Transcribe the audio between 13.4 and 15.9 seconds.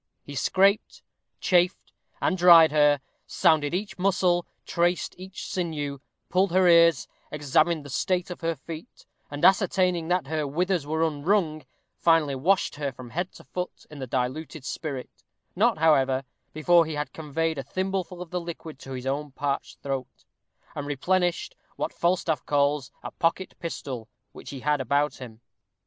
foot in the diluted spirit, not,